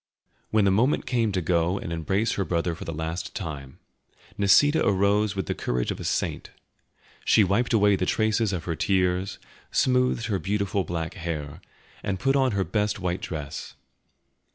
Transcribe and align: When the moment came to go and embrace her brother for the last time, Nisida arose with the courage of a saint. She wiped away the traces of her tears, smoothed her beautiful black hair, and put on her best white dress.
When 0.49 0.65
the 0.65 0.71
moment 0.71 1.05
came 1.05 1.31
to 1.31 1.43
go 1.43 1.77
and 1.77 1.93
embrace 1.93 2.31
her 2.31 2.43
brother 2.43 2.73
for 2.73 2.85
the 2.85 2.91
last 2.91 3.35
time, 3.35 3.77
Nisida 4.35 4.83
arose 4.83 5.35
with 5.35 5.45
the 5.45 5.53
courage 5.53 5.91
of 5.91 5.99
a 5.99 6.03
saint. 6.03 6.49
She 7.23 7.43
wiped 7.43 7.71
away 7.71 7.95
the 7.95 8.07
traces 8.07 8.51
of 8.51 8.63
her 8.63 8.75
tears, 8.75 9.37
smoothed 9.69 10.25
her 10.25 10.39
beautiful 10.39 10.83
black 10.83 11.13
hair, 11.13 11.61
and 12.01 12.19
put 12.19 12.35
on 12.35 12.53
her 12.53 12.63
best 12.63 12.99
white 12.99 13.21
dress. 13.21 13.75